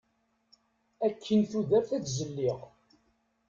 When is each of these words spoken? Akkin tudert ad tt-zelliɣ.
Akkin 1.07 1.41
tudert 1.51 1.89
ad 1.95 2.03
tt-zelliɣ. 2.03 2.59